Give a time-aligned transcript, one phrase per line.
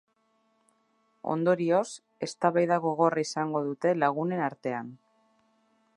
[1.33, 1.83] Ondorioz,
[2.29, 4.91] eztabaida gogorra izango dute lagunen artean.